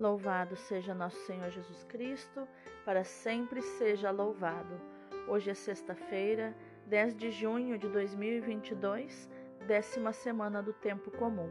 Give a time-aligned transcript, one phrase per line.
[0.00, 2.48] Louvado seja nosso Senhor Jesus Cristo,
[2.86, 4.80] para sempre seja louvado.
[5.28, 9.28] Hoje é sexta-feira, 10 de junho de 2022,
[9.66, 11.50] décima semana do tempo comum.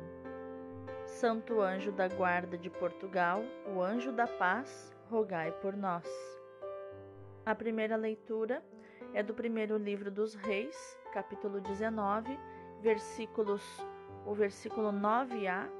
[1.06, 6.10] Santo anjo da guarda de Portugal, o anjo da paz, rogai por nós.
[7.46, 8.64] A primeira leitura
[9.14, 12.36] é do primeiro livro dos Reis, capítulo 19,
[12.82, 13.62] versículos
[14.26, 15.79] o versículo 9a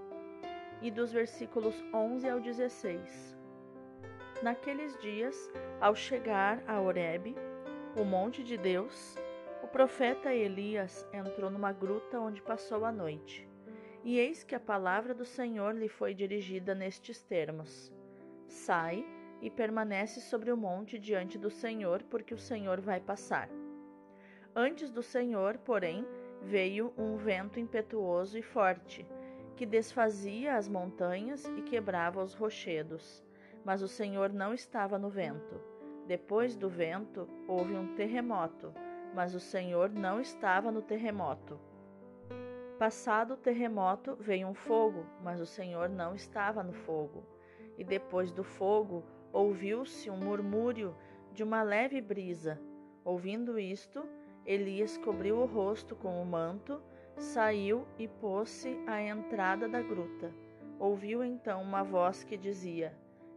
[0.82, 3.38] e dos versículos 11 ao 16.
[4.42, 7.36] Naqueles dias, ao chegar a Horebe,
[8.00, 9.18] o monte de Deus,
[9.62, 13.48] o profeta Elias entrou numa gruta onde passou a noite.
[14.04, 17.92] E eis que a palavra do Senhor lhe foi dirigida nestes termos:
[18.48, 19.06] Sai
[19.42, 23.50] e permanece sobre o monte diante do Senhor, porque o Senhor vai passar.
[24.56, 26.06] Antes do Senhor, porém,
[26.42, 29.06] veio um vento impetuoso e forte
[29.60, 33.22] que desfazia as montanhas e quebrava os rochedos.
[33.66, 35.60] Mas o Senhor não estava no vento.
[36.08, 38.74] Depois do vento houve um terremoto,
[39.14, 41.60] mas o Senhor não estava no terremoto.
[42.80, 47.26] Passado o terremoto veio um fogo, mas o Senhor não estava no fogo.
[47.78, 50.96] E depois do fogo ouviu-se um murmúrio
[51.34, 52.58] de uma leve brisa.
[53.04, 54.08] Ouvindo isto,
[54.46, 56.82] Elias cobriu o rosto com o manto
[57.20, 60.34] Saiu e pôs-se à entrada da gruta.
[60.80, 62.96] Ouviu então uma voz que dizia: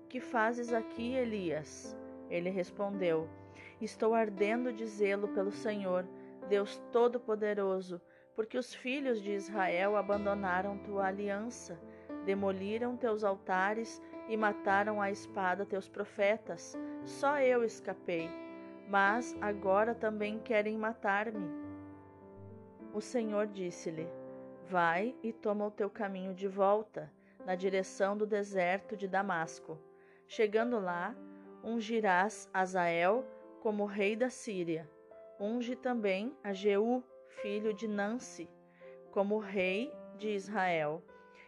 [0.08, 1.98] Que fazes aqui, Elias?
[2.30, 3.28] Ele respondeu:
[3.80, 6.06] Estou ardendo de zelo pelo Senhor,
[6.48, 8.00] Deus Todo-Poderoso,
[8.36, 11.76] porque os filhos de Israel abandonaram tua aliança,
[12.24, 16.78] demoliram teus altares e mataram à espada teus profetas.
[17.04, 18.30] Só eu escapei,
[18.88, 21.61] mas agora também querem matar-me.
[22.94, 24.06] O Senhor disse-lhe:
[24.68, 27.10] Vai e toma o teu caminho de volta,
[27.44, 29.78] na direção do deserto de Damasco.
[30.28, 31.14] Chegando lá,
[31.64, 33.24] ungirás Azael
[33.60, 34.88] como rei da Síria.
[35.40, 38.48] Unge também a Jeú, filho de Nansi,
[39.10, 41.02] como rei de Israel,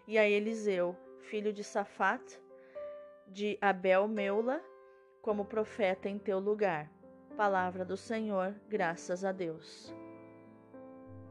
[0.07, 2.41] e a Eliseu, filho de Safat,
[3.27, 4.63] de Abel-Meula,
[5.23, 6.91] como profeta em teu lugar.
[7.37, 10.04] Palavra do Senhor, graças a Deus.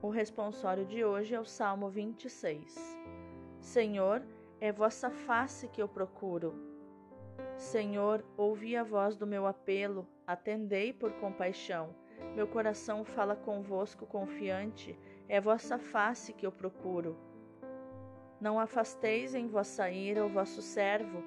[0.04, 2.76] O responsório de hoje é o Salmo 26.
[3.62, 4.22] Senhor,
[4.60, 6.54] é vossa face que eu procuro.
[7.56, 11.96] Senhor, ouvi a voz do meu apelo, atendei por compaixão.
[12.36, 15.00] Meu coração fala convosco confiante,
[15.30, 17.16] é vossa face que eu procuro.
[18.42, 21.24] Não afasteis em vossa ira o vosso servo,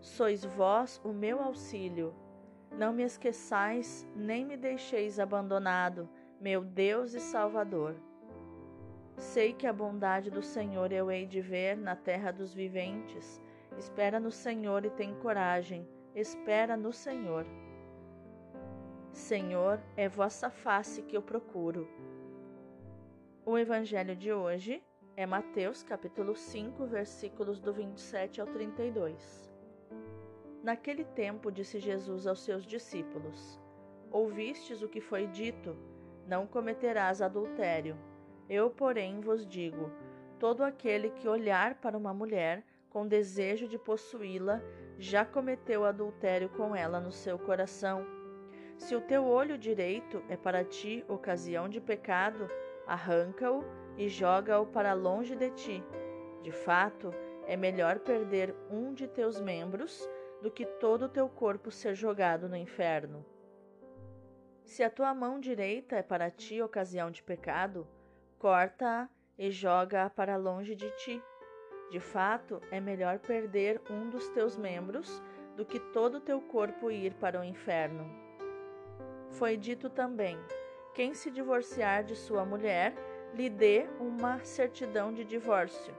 [0.00, 2.14] sois vós o meu auxílio.
[2.70, 6.08] Não me esqueçais, nem me deixeis abandonado
[6.40, 7.96] meu Deus e Salvador.
[9.16, 13.40] Sei que a bondade do Senhor eu hei de ver na terra dos viventes.
[13.78, 15.88] Espera no Senhor e tem coragem.
[16.14, 17.46] Espera no Senhor.
[19.12, 21.88] Senhor, é vossa face que eu procuro.
[23.44, 24.82] O evangelho de hoje
[25.16, 29.50] é Mateus capítulo 5, versículos do 27 ao 32.
[30.62, 33.58] Naquele tempo disse Jesus aos seus discípulos:
[34.10, 35.74] Ouvistes o que foi dito:
[36.26, 37.96] não cometerás adultério.
[38.48, 39.90] Eu, porém, vos digo:
[40.38, 42.64] todo aquele que olhar para uma mulher
[42.96, 44.62] com desejo de possuí-la,
[44.98, 48.06] já cometeu adultério com ela no seu coração.
[48.78, 52.48] Se o teu olho direito é para ti ocasião de pecado,
[52.86, 53.62] arranca-o
[53.98, 55.84] e joga-o para longe de ti.
[56.42, 57.12] De fato,
[57.46, 60.08] é melhor perder um de teus membros
[60.40, 63.22] do que todo o teu corpo ser jogado no inferno.
[64.66, 67.86] Se a tua mão direita é para ti ocasião de pecado,
[68.36, 71.22] corta-a e joga-a para longe de ti.
[71.88, 75.22] De fato, é melhor perder um dos teus membros
[75.56, 78.10] do que todo o teu corpo ir para o inferno.
[79.30, 80.36] Foi dito também:
[80.94, 82.92] quem se divorciar de sua mulher,
[83.34, 85.94] lhe dê uma certidão de divórcio.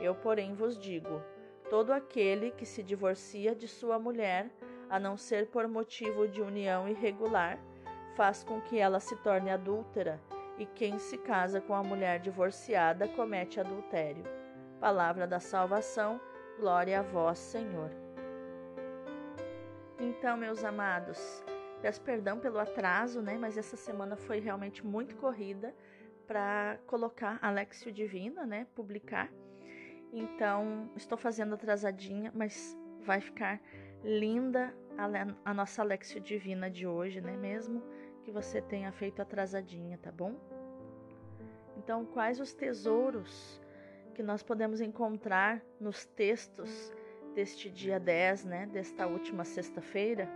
[0.00, 1.22] Eu, porém, vos digo:
[1.70, 4.50] todo aquele que se divorcia de sua mulher,
[4.90, 7.60] a não ser por motivo de união irregular,
[8.18, 10.20] faz com que ela se torne adúltera,
[10.58, 14.24] e quem se casa com a mulher divorciada comete adultério.
[14.80, 16.20] Palavra da salvação,
[16.58, 17.92] glória a vós, Senhor.
[20.00, 21.44] Então, meus amados,
[21.80, 23.38] peço perdão pelo atraso, né?
[23.38, 25.72] Mas essa semana foi realmente muito corrida
[26.26, 28.66] para colocar Alexio Divina, né?
[28.74, 29.30] Publicar.
[30.12, 33.60] Então, estou fazendo atrasadinha, mas vai ficar
[34.02, 35.06] linda a,
[35.50, 37.80] a nossa Alexio Divina de hoje, né mesmo?
[38.28, 40.34] Que você tenha feito atrasadinha, tá bom?
[41.78, 43.58] Então, quais os tesouros
[44.14, 46.92] que nós podemos encontrar nos textos
[47.34, 50.28] deste dia 10, né, desta última sexta-feira,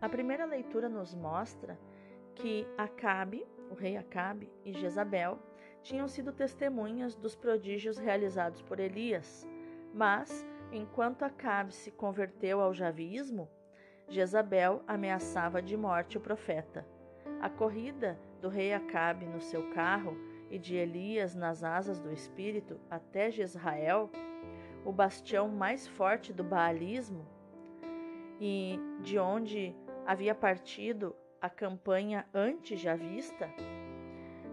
[0.00, 1.78] a primeira leitura nos mostra
[2.34, 5.38] que Acabe, o rei Acabe e Jezabel
[5.82, 9.46] tinham sido testemunhas dos prodígios realizados por Elias,
[9.92, 13.50] mas enquanto Acabe se converteu ao javismo,
[14.08, 16.86] Jezabel ameaçava de morte o profeta.
[17.40, 20.16] A corrida do rei Acabe no seu carro
[20.50, 24.10] e de Elias nas asas do espírito até Jezrael,
[24.84, 27.26] o bastião mais forte do baalismo,
[28.40, 29.74] e de onde
[30.06, 33.50] havia partido a campanha anti-javista,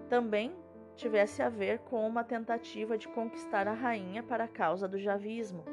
[0.09, 0.55] também
[0.95, 5.63] tivesse a ver com uma tentativa de conquistar a rainha para a causa do javismo.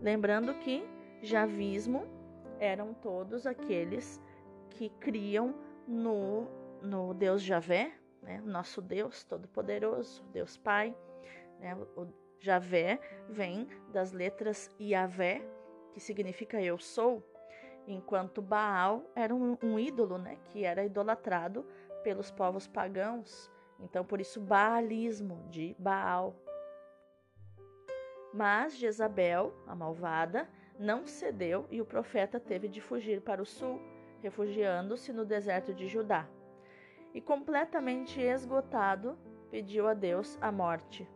[0.00, 0.84] Lembrando que
[1.22, 2.06] javismo
[2.60, 4.20] eram todos aqueles
[4.70, 5.54] que criam
[5.86, 6.46] no,
[6.82, 7.92] no Deus Javé,
[8.22, 8.40] né?
[8.44, 10.96] nosso Deus Todo-Poderoso, Deus Pai.
[11.60, 11.74] Né?
[11.96, 12.06] O
[12.40, 15.42] Javé vem das letras Iavé,
[15.92, 17.22] que significa eu sou,
[17.86, 20.38] enquanto Baal era um, um ídolo né?
[20.44, 21.64] que era idolatrado
[22.02, 23.50] pelos povos pagãos.
[23.80, 26.34] Então, por isso, Baalismo, de Baal.
[28.32, 30.48] Mas Jezabel, a malvada,
[30.78, 33.80] não cedeu e o profeta teve de fugir para o sul,
[34.20, 36.28] refugiando-se no deserto de Judá
[37.14, 39.16] e, completamente esgotado,
[39.50, 41.08] pediu a Deus a morte.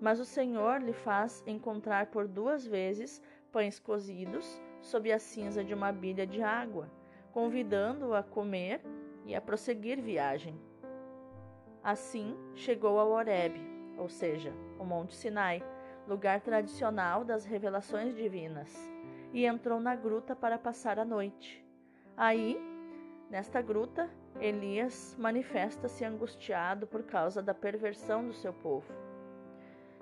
[0.00, 5.72] Mas o Senhor lhe faz encontrar por duas vezes pães cozidos sob a cinza de
[5.72, 6.90] uma bilha de água,
[7.32, 8.82] convidando-o a comer
[9.24, 10.60] e a prosseguir viagem.
[11.82, 13.60] Assim chegou ao Horebe,
[13.96, 15.62] ou seja, o Monte Sinai,
[16.06, 18.72] lugar tradicional das revelações divinas,
[19.32, 21.64] e entrou na gruta para passar a noite.
[22.16, 22.60] Aí,
[23.30, 24.10] nesta gruta,
[24.40, 28.92] Elias manifesta-se angustiado por causa da perversão do seu povo.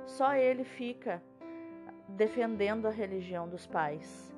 [0.07, 1.23] Só ele fica
[2.09, 4.35] defendendo a religião dos pais.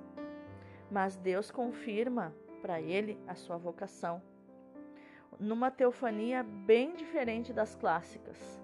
[0.90, 4.22] Mas Deus confirma para ele a sua vocação.
[5.40, 8.62] Numa teofania bem diferente das clássicas,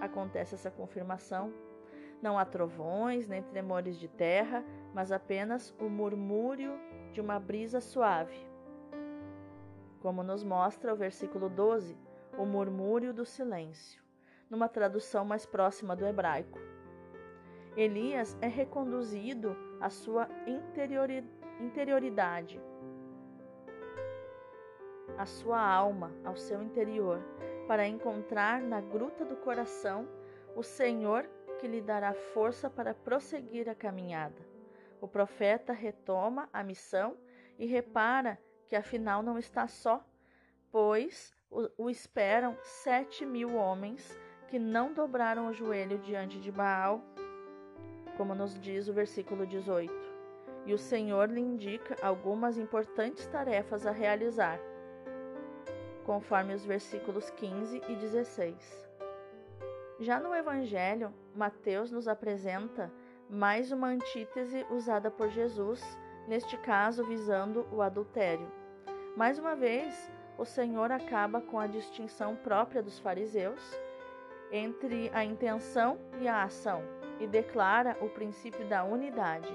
[0.00, 1.52] acontece essa confirmação.
[2.22, 4.64] Não há trovões nem tremores de terra,
[4.94, 6.72] mas apenas o murmúrio
[7.12, 8.52] de uma brisa suave
[10.02, 11.96] como nos mostra o versículo 12,
[12.36, 14.02] o murmúrio do silêncio,
[14.50, 16.58] numa tradução mais próxima do hebraico.
[17.76, 20.28] Elias é reconduzido à sua
[21.60, 22.60] interioridade,
[25.16, 27.22] à sua alma, ao seu interior,
[27.68, 30.08] para encontrar na gruta do coração
[30.56, 31.24] o Senhor
[31.62, 34.42] que lhe dará força para prosseguir a caminhada.
[35.00, 37.16] O profeta retoma a missão
[37.56, 38.36] e repara
[38.66, 40.04] que afinal não está só,
[40.72, 44.18] pois o, esperam sete mil homens
[44.48, 47.00] que não dobraram o joelho diante de Baal,
[48.16, 49.92] como nos diz o versículo 18.
[50.66, 54.58] E o Senhor lhe indica algumas importantes tarefas a realizar,
[56.04, 58.91] conforme os versículos 15 e 16.
[60.02, 62.92] Já no Evangelho, Mateus nos apresenta
[63.30, 65.80] mais uma antítese usada por Jesus,
[66.26, 68.50] neste caso visando o adultério.
[69.16, 73.60] Mais uma vez, o Senhor acaba com a distinção própria dos fariseus
[74.50, 76.82] entre a intenção e a ação
[77.20, 79.54] e declara o princípio da unidade.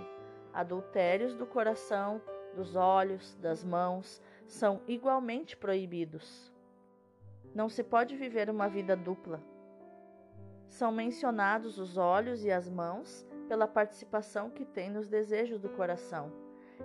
[0.53, 2.21] Adultérios do coração,
[2.55, 6.53] dos olhos, das mãos são igualmente proibidos.
[7.53, 9.43] Não se pode viver uma vida dupla.
[10.67, 16.31] São mencionados os olhos e as mãos pela participação que têm nos desejos do coração.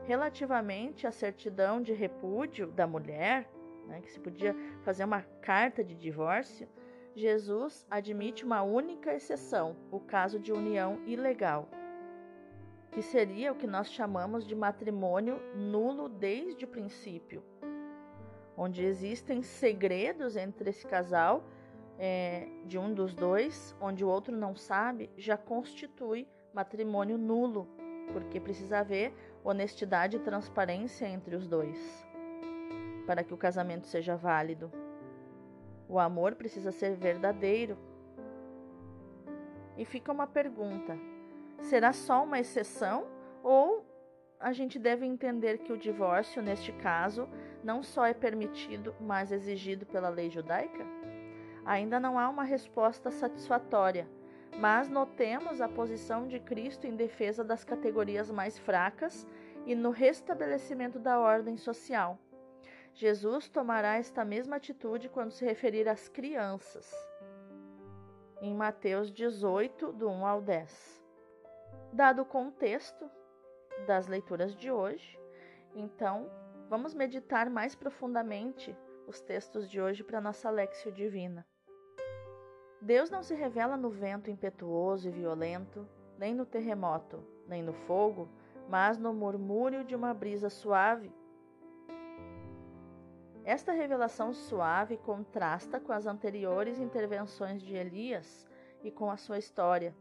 [0.05, 3.51] Relativamente à certidão de repúdio da mulher,
[3.87, 6.69] né, que se podia fazer uma carta de divórcio,
[7.15, 11.69] Jesus admite uma única exceção, o caso de união ilegal,
[12.91, 17.43] que seria o que nós chamamos de matrimônio nulo desde o princípio,
[18.57, 21.45] onde existem segredos entre esse casal
[22.05, 27.69] é, de um dos dois, onde o outro não sabe, já constitui matrimônio nulo,
[28.13, 31.79] porque precisa haver honestidade e transparência entre os dois,
[33.07, 34.69] para que o casamento seja válido.
[35.89, 37.79] O amor precisa ser verdadeiro.
[39.77, 40.99] E fica uma pergunta:
[41.61, 43.07] será só uma exceção
[43.45, 43.87] ou
[44.41, 47.29] a gente deve entender que o divórcio, neste caso,
[47.63, 50.85] não só é permitido, mas exigido pela lei judaica?
[51.65, 54.09] Ainda não há uma resposta satisfatória
[54.59, 59.27] mas notemos a posição de Cristo em defesa das categorias mais fracas
[59.67, 62.19] e no restabelecimento da ordem social.
[62.95, 66.93] Jesus tomará esta mesma atitude quando se referir às crianças.
[68.41, 71.03] Em Mateus 18, do 1 ao 10.
[71.93, 73.11] Dado o contexto
[73.87, 75.19] das leituras de hoje,
[75.75, 76.31] então
[76.69, 78.77] vamos meditar mais profundamente
[79.07, 81.47] os textos de hoje para nossa Lexio Divina.
[82.83, 88.29] Deus não se revela no vento impetuoso e violento, nem no terremoto, nem no fogo,
[88.69, 91.13] mas no murmúrio de uma brisa suave.
[93.45, 98.49] Esta revelação suave contrasta com as anteriores intervenções de Elias
[98.83, 99.95] e com a sua história.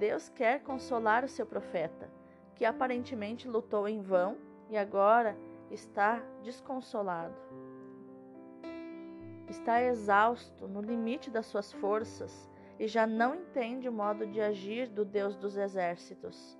[0.00, 2.10] Deus quer consolar o seu profeta,
[2.56, 4.36] que aparentemente lutou em vão
[4.68, 5.36] e agora
[5.70, 7.67] está desconsolado
[9.48, 14.88] está exausto, no limite das suas forças, e já não entende o modo de agir
[14.88, 16.58] do Deus dos exércitos.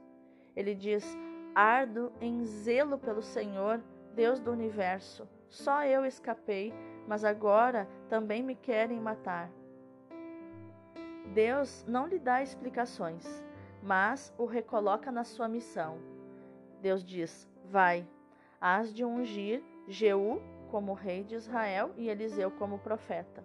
[0.56, 1.16] Ele diz:
[1.54, 3.80] Ardo em zelo pelo Senhor,
[4.14, 5.28] Deus do universo.
[5.48, 6.74] Só eu escapei,
[7.06, 9.50] mas agora também me querem matar.
[11.32, 13.44] Deus não lhe dá explicações,
[13.82, 15.98] mas o recoloca na sua missão.
[16.80, 18.08] Deus diz: Vai,
[18.60, 23.44] hás de ungir Jeú como rei de Israel e Eliseu como profeta.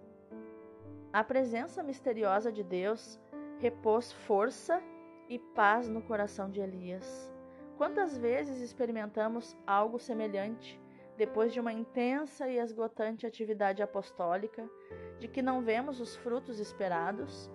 [1.12, 3.20] A presença misteriosa de Deus
[3.60, 4.82] repôs força
[5.30, 7.32] e paz no coração de Elias.
[7.78, 10.82] Quantas vezes experimentamos algo semelhante
[11.18, 14.68] depois de uma intensa e esgotante atividade apostólica,
[15.20, 17.52] de que não vemos os frutos esperados,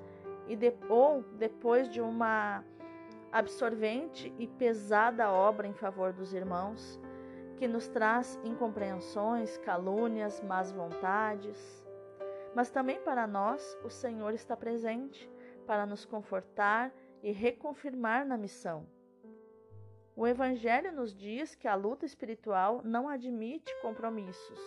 [0.46, 2.64] e de, ou depois de uma
[3.30, 6.98] absorvente e pesada obra em favor dos irmãos,
[7.58, 11.84] que nos traz incompreensões, calúnias, más vontades.
[12.54, 15.28] Mas também para nós o Senhor está presente
[15.66, 18.86] para nos confortar e reconfirmar na missão.
[20.14, 24.60] O Evangelho nos diz que a luta espiritual não admite compromissos.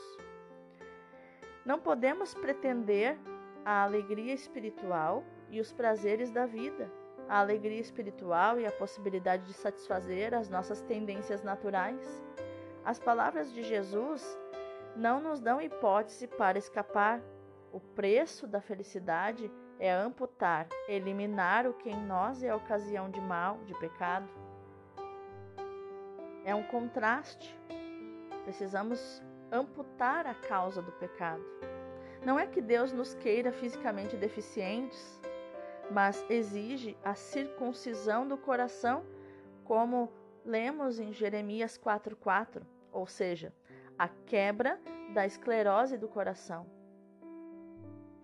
[1.66, 3.18] Não podemos pretender
[3.64, 6.92] a alegria espiritual e os prazeres da vida,
[7.28, 12.24] a alegria espiritual e a possibilidade de satisfazer as nossas tendências naturais
[12.84, 14.38] as palavras de Jesus
[14.96, 17.22] não nos dão hipótese para escapar.
[17.72, 23.58] O preço da felicidade é amputar, eliminar o que em nós é ocasião de mal,
[23.66, 24.28] de pecado.
[26.44, 27.58] É um contraste.
[28.44, 31.44] Precisamos amputar a causa do pecado.
[32.24, 35.20] Não é que Deus nos queira fisicamente deficientes,
[35.90, 39.04] mas exige a circuncisão do coração,
[39.66, 40.12] como
[40.46, 43.54] lemos em Jeremias 4,4, ou seja,
[43.98, 44.80] a quebra
[45.14, 46.66] da esclerose do coração.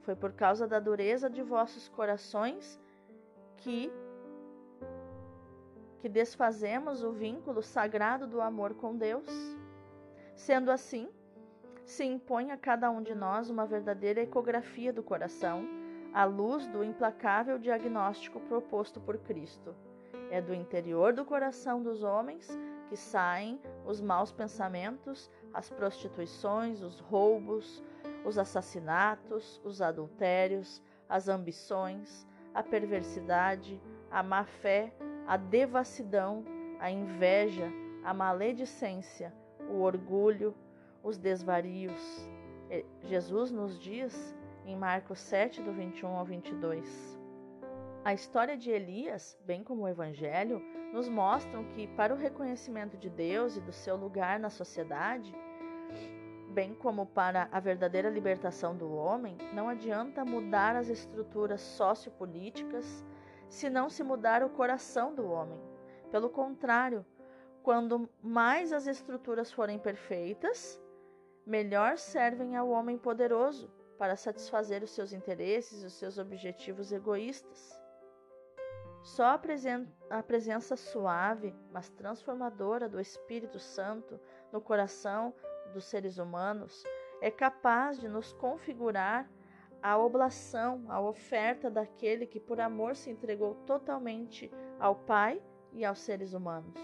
[0.02, 2.80] Foi por causa da dureza de vossos corações
[3.58, 3.92] que
[6.00, 9.28] que desfazemos o vínculo sagrado do amor com Deus.
[10.36, 11.10] Sendo assim,
[11.84, 15.66] se impõe a cada um de nós uma verdadeira ecografia do coração,
[16.14, 19.76] à luz do implacável diagnóstico proposto por Cristo.
[20.30, 22.48] É do interior do coração dos homens
[22.90, 27.84] que saem os maus pensamentos, as prostituições, os roubos,
[28.26, 34.94] os assassinatos, os adultérios, as ambições, a perversidade, a má fé,
[35.26, 36.44] a devassidão,
[36.80, 37.72] a inveja,
[38.04, 39.34] a maledicência,
[39.70, 40.56] o orgulho,
[41.04, 42.28] os desvarios.
[43.04, 47.17] Jesus nos diz em Marcos 7, do 21 ao 22.
[48.08, 50.62] A história de Elias, bem como o Evangelho,
[50.94, 55.36] nos mostram que, para o reconhecimento de Deus e do seu lugar na sociedade,
[56.54, 63.04] bem como para a verdadeira libertação do homem, não adianta mudar as estruturas sociopolíticas
[63.50, 65.60] se não se mudar o coração do homem.
[66.10, 67.06] Pelo contrário,
[67.62, 70.82] quando mais as estruturas forem perfeitas,
[71.46, 77.77] melhor servem ao homem poderoso para satisfazer os seus interesses e os seus objetivos egoístas.
[79.04, 84.20] Só a, presen a presença suave, mas transformadora do Espírito Santo
[84.52, 85.34] no coração
[85.74, 86.84] dos seres humanos
[87.22, 89.30] é capaz de nos configurar
[89.82, 96.00] a oblação, a oferta daquele que por amor se entregou totalmente ao Pai e aos
[96.00, 96.80] seres humanos.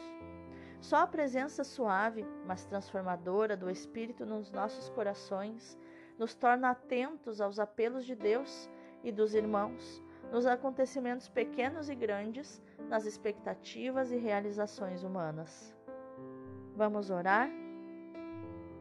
[0.80, 5.78] Só a presença suave, mas transformadora do Espírito nos nossos corações
[6.18, 8.70] nos torna atentos aos apelos de Deus
[9.04, 15.76] e dos irmãos, nos acontecimentos pequenos e grandes, nas expectativas e realizações humanas.
[16.76, 17.50] Vamos orar?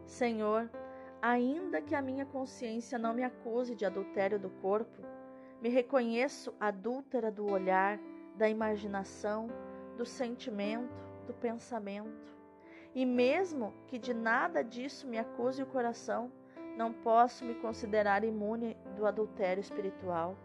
[0.06, 0.70] Senhor,
[1.20, 5.02] ainda que a minha consciência não me acuse de adultério do corpo,
[5.60, 7.98] me reconheço adúltera do olhar,
[8.36, 9.48] da imaginação,
[9.96, 12.32] do sentimento, do pensamento.
[12.94, 16.32] E mesmo que de nada disso me acuse o coração,
[16.76, 20.36] não posso me considerar imune do adultério espiritual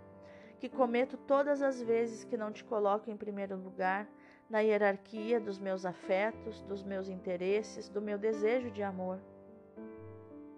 [0.59, 4.07] que cometo todas as vezes que não te coloco em primeiro lugar,
[4.49, 9.19] na hierarquia dos meus afetos, dos meus interesses, do meu desejo de amor.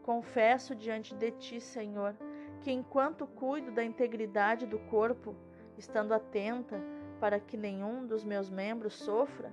[0.03, 2.15] Confesso diante de Ti, Senhor,
[2.61, 5.35] que enquanto cuido da integridade do corpo,
[5.77, 6.79] estando atenta
[7.19, 9.51] para que nenhum dos meus membros sofra,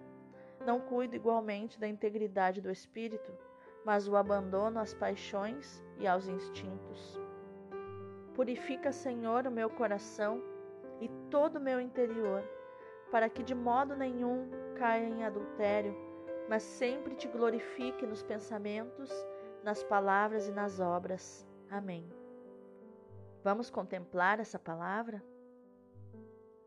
[0.64, 3.32] não cuido igualmente da integridade do espírito,
[3.84, 7.25] mas o abandono às paixões e aos instintos.
[8.36, 10.42] Purifica, Senhor, o meu coração
[11.00, 12.44] e todo o meu interior,
[13.10, 15.96] para que de modo nenhum caia em adultério,
[16.46, 19.10] mas sempre te glorifique nos pensamentos,
[19.64, 21.48] nas palavras e nas obras.
[21.70, 22.12] Amém.
[23.42, 25.24] Vamos contemplar essa palavra?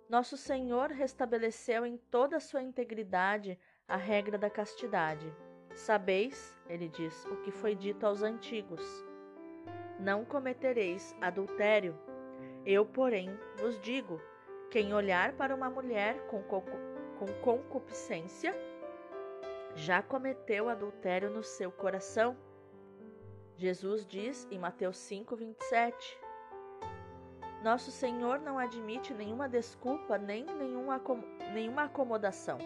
[0.09, 5.31] Nosso Senhor restabeleceu em toda a sua integridade a regra da castidade.
[5.75, 9.07] Sabeis, ele diz, o que foi dito aos antigos:
[9.99, 11.97] Não cometereis adultério.
[12.65, 13.29] Eu, porém,
[13.59, 14.21] vos digo:
[14.71, 16.41] quem olhar para uma mulher com,
[17.41, 18.53] concupiscência
[19.75, 22.35] já cometeu adultério no seu coração.
[23.57, 26.19] Jesus diz em Mateus 5, 27.
[27.61, 31.01] Nosso Senhor não admite nenhuma desculpa nem nenhuma,
[31.53, 32.57] nenhuma acomodação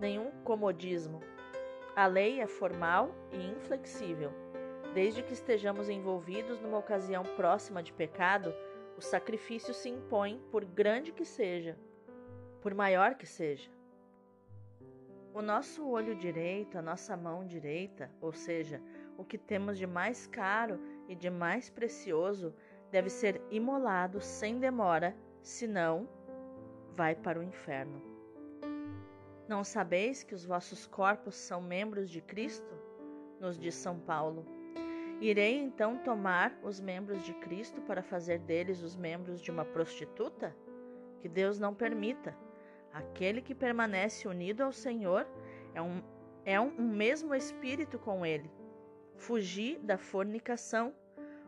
[0.00, 1.20] nenhum comodismo.
[1.94, 4.32] A lei é formal e inflexível.
[4.94, 8.52] Desde que estejamos envolvidos numa ocasião próxima de pecado,
[8.96, 11.78] o sacrifício se impõe, por grande que seja,
[12.60, 13.70] por maior que seja.
[15.32, 18.82] O nosso olho direito, a nossa mão direita, ou seja,
[19.16, 22.52] o que temos de mais caro e de mais precioso,
[22.90, 26.08] deve ser imolado sem demora, senão
[26.96, 28.02] vai para o inferno.
[29.46, 32.74] Não sabeis que os vossos corpos são membros de Cristo?
[33.38, 34.59] Nos diz São Paulo.
[35.20, 40.56] Irei então tomar os membros de Cristo para fazer deles os membros de uma prostituta?
[41.20, 42.34] Que Deus não permita.
[42.90, 45.26] Aquele que permanece unido ao Senhor
[45.74, 46.02] é um,
[46.42, 48.50] é um, um mesmo espírito com ele.
[49.14, 50.94] Fugi da fornicação.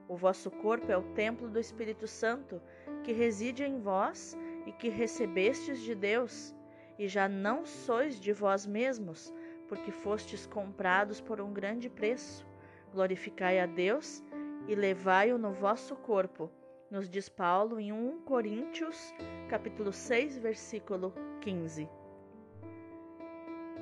[0.06, 2.60] O vosso corpo é o templo do Espírito Santo,
[3.02, 6.54] que reside em vós e que recebestes de Deus
[6.98, 9.32] e já não sois de vós mesmos,
[9.66, 12.51] porque fostes comprados por um grande preço.
[12.92, 14.22] Glorificai a Deus
[14.68, 16.50] e levai-o no vosso corpo,
[16.90, 19.14] nos diz Paulo em 1 Coríntios,
[19.48, 21.88] capítulo 6, versículo 15.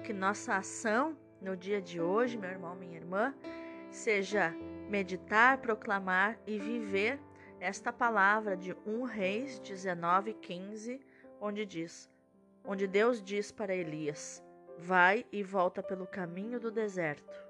[0.04, 3.34] Que nossa ação no dia de hoje, meu irmão, minha irmã,
[3.90, 4.54] seja
[4.88, 7.18] meditar, proclamar e viver
[7.58, 11.00] esta palavra de 1 Reis 19, 15,
[11.40, 12.08] onde diz:
[12.64, 14.42] onde Deus diz para Elias:
[14.78, 17.49] Vai e volta pelo caminho do deserto.